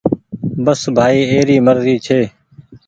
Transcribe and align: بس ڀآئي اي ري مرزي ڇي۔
بس 0.65 0.81
ڀآئي 0.95 1.21
اي 1.31 1.39
ري 1.47 1.57
مرزي 1.65 1.95
ڇي۔ 2.05 2.21